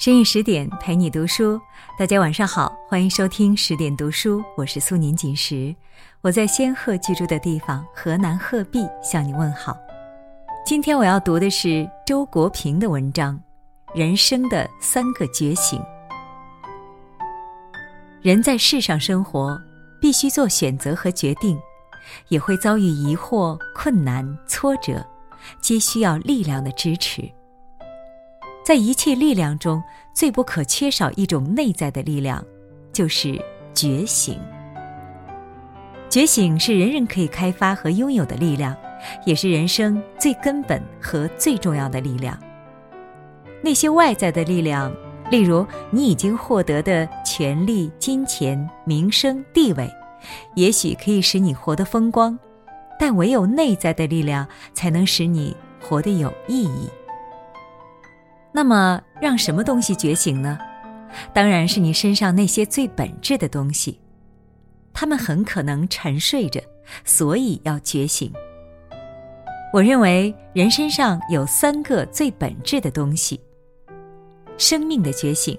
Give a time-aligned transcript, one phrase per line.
[0.00, 1.60] 深夜十点陪你读书，
[1.98, 5.76] 大家晚上好，欢迎收听十点读书，我是苏宁锦时，
[6.22, 9.76] 我在仙鹤居住的地方河南鹤壁向你问好。
[10.64, 13.38] 今天我要读的是周国平的文章
[13.94, 15.78] 《人生的三个觉醒》。
[18.22, 19.60] 人在世上生活，
[20.00, 21.60] 必须做选择和决定，
[22.28, 25.06] 也会遭遇疑惑、困难、挫折，
[25.60, 27.30] 皆需要力量的支持。
[28.70, 29.82] 在一切力量中，
[30.14, 32.40] 最不可缺少一种内在的力量，
[32.92, 33.36] 就是
[33.74, 34.38] 觉醒。
[36.08, 38.76] 觉醒是人人可以开发和拥有的力量，
[39.26, 42.38] 也是人生最根本和最重要的力量。
[43.60, 44.94] 那些外在的力量，
[45.32, 49.90] 例如你已经获得的权利、金钱、名声、地位，
[50.54, 52.38] 也许可以使你活得风光，
[53.00, 56.88] 但唯有内在的力量，才能使你活得有意义。
[58.52, 60.58] 那么，让什么东西觉醒呢？
[61.32, 64.00] 当然是你身上那些最本质的东西，
[64.92, 66.60] 他们很可能沉睡着，
[67.04, 68.32] 所以要觉醒。
[69.72, 73.40] 我认为人身上有三个最本质的东西：
[74.58, 75.56] 生命的觉醒。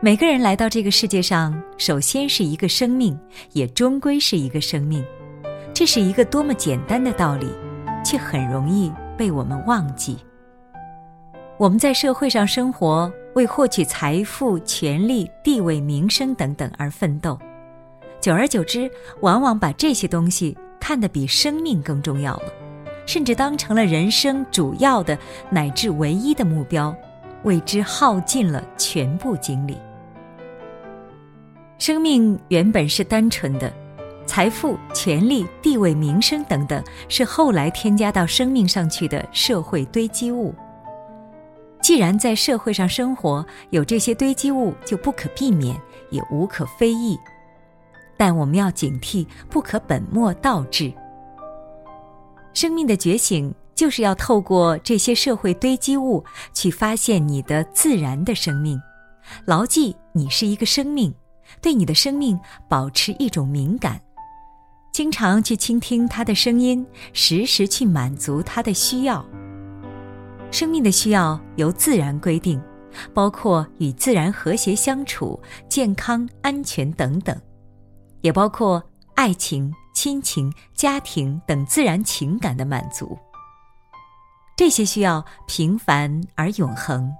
[0.00, 3.18] 每个人来到这个世界上，首先是一个生命，
[3.52, 5.04] 也终归是一个生命。
[5.74, 7.46] 这是一个多么简单的道理，
[8.02, 10.16] 却很容易被我们忘记。
[11.60, 17.38] 我们在社会上生活，为获取财富、权力、地位、名声等等而奋斗，
[18.18, 22.44] 久而久之，往往把这些东西看得比生命更重要了，
[23.04, 25.18] 甚至当成了人生主要的
[25.50, 26.96] 乃至唯一的目标，
[27.42, 29.76] 为之耗尽了全部精力。
[31.76, 33.70] 生命原本是单纯的，
[34.24, 40.54] 财富、权力、地位、名声等等是后来添加到生命上去的社会堆积物。
[41.82, 47.18] 既然在社会上生活，有这些堆积物就不可避免，也无可非议。
[48.16, 50.92] 但我们要警惕，不可本末倒置。
[52.52, 58.80] 生命的觉醒，就是要透过这些社会堆积物，去发现你的自然的生命。
[59.46, 61.14] 牢记，你是一个生命，
[61.62, 63.98] 对你的生命保持一种敏感，
[64.92, 69.24] 经常去倾听它的声音，时时去满足它的需要。
[70.50, 72.60] 生命的需要由自然规定，
[73.14, 77.40] 包括与自然和谐相处、健康、安全等等，
[78.20, 78.82] 也包括
[79.14, 83.16] 爱情、亲情、家庭等自然情感的满足。
[84.56, 87.10] 这些需要平凡而永恒，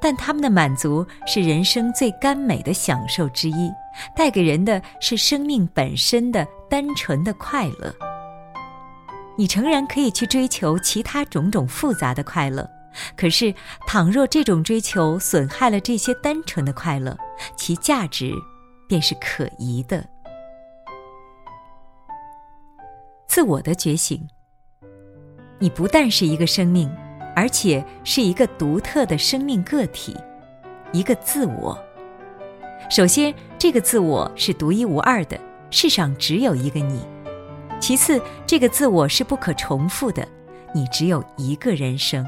[0.00, 3.70] 但他们的满足是人生最甘美的享受之一，
[4.16, 7.94] 带给人的是生命本身的单纯的快乐。
[9.36, 12.68] 你诚然可以去追求其他种种复杂的快乐，
[13.16, 13.52] 可是，
[13.86, 17.16] 倘若这种追求损害了这些单纯的快乐，
[17.56, 18.32] 其价值
[18.88, 20.04] 便是可疑的。
[23.26, 24.28] 自我的觉醒，
[25.58, 26.88] 你不但是一个生命，
[27.34, 30.16] 而且是一个独特的生命个体，
[30.92, 31.76] 一个自我。
[32.88, 35.36] 首先，这个自我是独一无二的，
[35.70, 37.04] 世上只有一个你。
[37.84, 40.26] 其次，这个自我是不可重复的，
[40.74, 42.24] 你只有一个人生。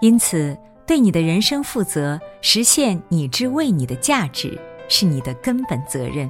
[0.00, 6.28] 因此，对你的人生负责，实现你之为你的价值，是你的根本责任。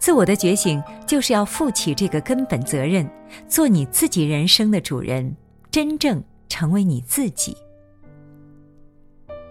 [0.00, 3.08] 自我的觉醒，就是要负起这个根本责任，
[3.46, 5.36] 做你自己人生的主人，
[5.70, 7.56] 真正成为你自己。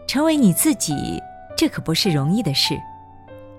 [0.06, 0.94] 成为你自己，
[1.56, 2.78] 这可不是容易的事。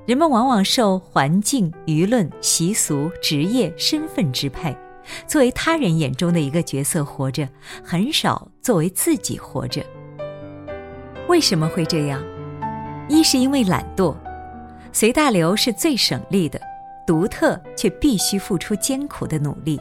[0.06, 4.76] 人们往往受环境、舆论、习俗、职业、身份支配，
[5.26, 7.48] 作为他人眼中的一个角色活着，
[7.82, 9.82] 很少作为自己活着。
[11.26, 12.22] 为什么会这样？
[13.09, 14.14] 一是因为懒惰，
[14.93, 16.60] 随大流是最省力的，
[17.06, 19.78] 独特却必须付出艰苦的努力；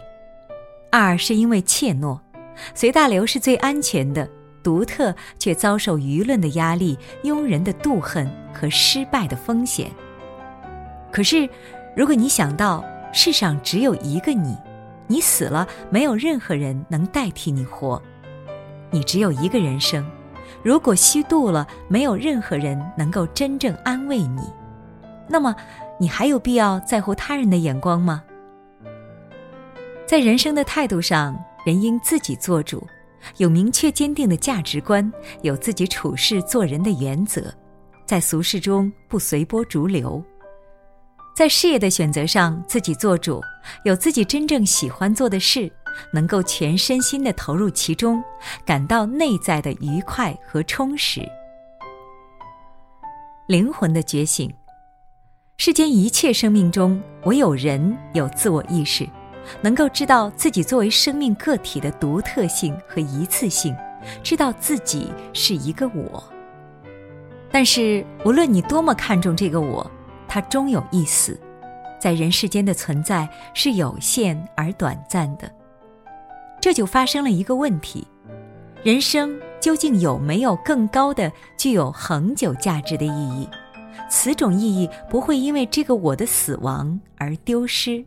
[0.89, 2.17] 二是因为怯懦，
[2.73, 4.25] 随大流是最安全的，
[4.63, 9.92] 独特却遭受舆论的压力、庸人的妒恨和失败的风险。
[11.13, 11.48] 可是，
[11.95, 12.83] 如果你想到
[13.13, 14.57] 世上只有一个你，
[15.06, 18.01] 你死了没有任何人能代替你活，
[18.89, 20.04] 你只有一个人生，
[20.63, 24.42] 如果虚度了，没有任何人能够真正安慰你，
[25.27, 25.56] 那么
[26.00, 28.24] 你还有必要在乎他人的眼光吗？
[30.07, 32.83] 在人生的态度上，人应自己做主，
[33.38, 35.13] 有明确坚定的价值观，
[35.44, 37.54] 有自己处事做人的原则，
[38.04, 40.19] 在俗世中不随波逐流。
[41.35, 43.41] 在事业的选择上，自己做主，
[43.85, 45.71] 有自己真正喜欢做的事，
[46.12, 48.24] 能够全身心的投入其中，
[48.63, 51.27] 感到内在的愉快和充实。
[53.47, 54.53] 灵魂的觉醒，
[55.57, 59.09] 世间一切生命中，唯有人有自我意识，
[59.59, 63.75] 能够知道自己作为生命个体的独特性和一次性，
[64.21, 66.24] 知道自己是一个我。
[67.51, 69.89] 但是，无论你多么看重这个我，
[70.33, 71.39] 它终有一死。
[72.00, 75.47] 在人世间的存在是有限而短暂的，
[76.59, 78.07] 这就发生了一个问题：
[78.81, 83.47] 人生究竟有没有更高的、具有恒久价值的意义？
[84.09, 88.03] 此种意义不会因为这个我的死亡而丢失。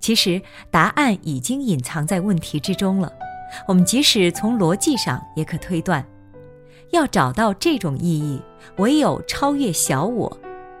[0.00, 3.10] 其实，答案已经隐藏在问题之中了。
[3.66, 6.04] 我们即使从逻辑上也可推断，
[6.90, 8.42] 要找到这种意义，
[8.76, 10.38] 唯有超越小我。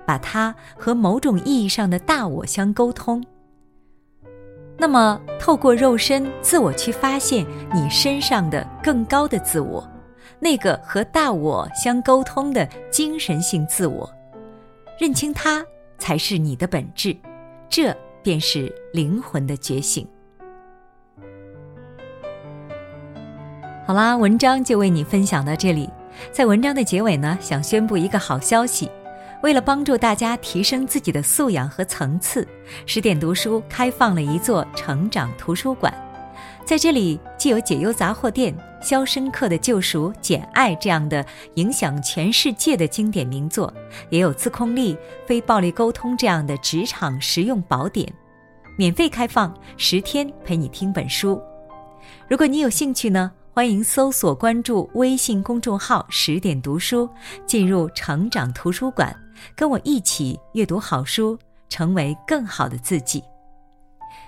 [0.08, 3.22] 把它和某种意义上的大我相沟通，
[4.78, 7.44] 那么透过肉身自我去发现
[7.74, 9.86] 你身上的更高的自我，
[10.40, 14.10] 那个和大我相沟通的精神性自我，
[14.98, 15.62] 认清它
[15.98, 17.14] 才是你的本质，
[17.68, 20.08] 这便是灵魂的觉醒。
[23.86, 25.90] 好啦，文章就为你分享到这里，
[26.32, 28.90] 在文章的结尾呢，想宣布一个好消息。
[29.42, 32.46] 为了帮助大家提升自己的素养和层次，
[32.86, 35.92] 十点读书开放了一座成长图书馆。
[36.64, 38.52] 在这里，既有《解忧杂货店》
[38.86, 41.24] 《肖申克的救赎》《简爱》这样的
[41.54, 43.72] 影响全世界的经典名作，
[44.10, 44.94] 也有《自控力》
[45.24, 48.12] 《非暴力沟通》这样的职场实用宝典，
[48.76, 51.40] 免费开放十天陪你听本书。
[52.28, 53.30] 如果你有兴趣呢？
[53.50, 57.10] 欢迎搜索关注微信公众号“十点读书”，
[57.44, 59.12] 进入成长图书馆，
[59.56, 61.38] 跟我一起阅读好书，
[61.68, 63.22] 成为更好的自己。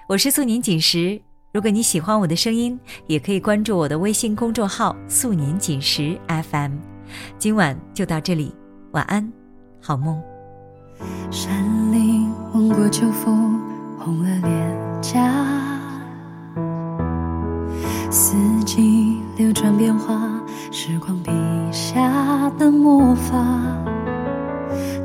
[0.08, 1.20] 我是素年锦时，
[1.52, 6.72] 如果你喜欢我的声音，也可以关注我的微信公众号“素年锦时 FM”。
[7.38, 8.54] 今晚就到这里，
[8.92, 9.32] 晚安，
[9.80, 10.20] 好梦。
[11.30, 11.52] 山
[11.92, 13.60] 林吻过秋风，
[13.98, 15.20] 红了脸颊。
[18.10, 18.34] 四
[18.64, 20.28] 季流转变化，
[20.72, 21.30] 时光笔
[21.72, 23.69] 下的魔法。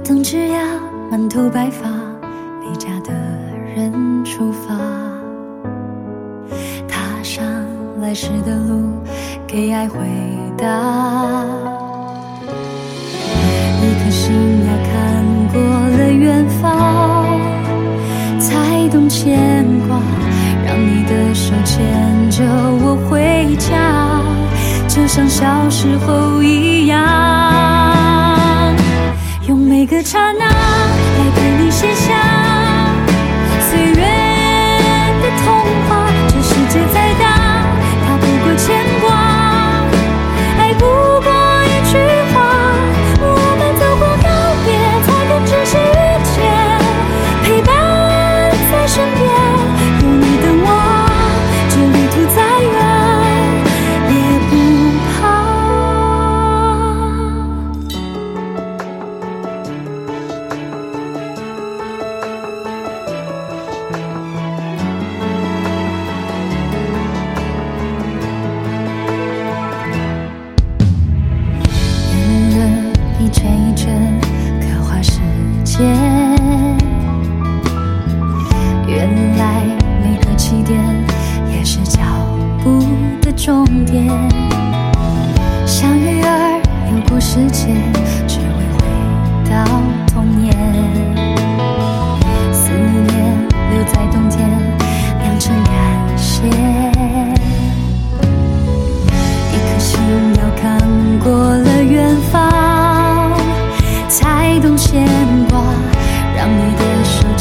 [0.08, 0.60] 等枝桠
[1.10, 1.90] 满头白发，
[2.62, 3.12] 离家的
[3.76, 3.92] 人
[4.24, 4.76] 出发，
[6.88, 7.44] 踏上
[8.00, 9.02] 来时的路，
[9.48, 9.98] 给爱回
[10.56, 10.68] 答。
[13.82, 14.32] 一颗心
[14.68, 14.94] 要看
[15.52, 15.60] 过
[15.98, 17.40] 了远方，
[18.40, 20.00] 才懂牵挂。
[20.68, 24.22] 让你的手牵着我回家，
[24.88, 27.45] 就像小时候一样，
[29.88, 32.12] 每个刹那来陪你写下
[33.70, 34.02] 岁月
[35.22, 36.05] 的童话。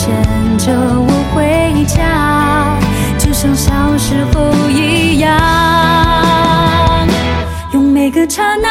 [0.04, 0.12] 牵
[0.58, 2.76] 着我回家，
[3.16, 5.30] 就像小时候一样，
[7.72, 8.68] 用每个刹那。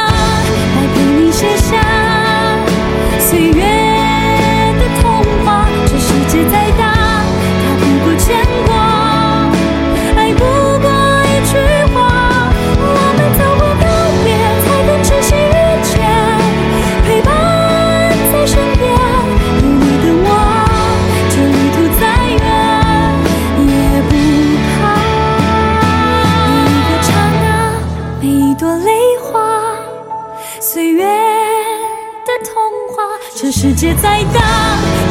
[33.84, 34.40] 世界再大，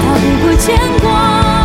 [0.01, 1.62] 逃不过牵挂。